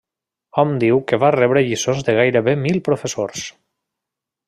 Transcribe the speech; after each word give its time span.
Hom 0.61 0.71
diu 0.83 1.01
que 1.11 1.19
va 1.25 1.29
rebre 1.35 1.63
lliçons 1.69 2.03
de 2.09 2.17
gairebé 2.23 2.57
mil 2.65 2.83
professors. 2.91 3.49